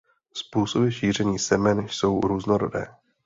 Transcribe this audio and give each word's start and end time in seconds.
Způsoby 0.33 0.89
šíření 0.91 1.39
semen 1.39 1.87
jsou 1.89 2.19
různorodé. 2.19 2.87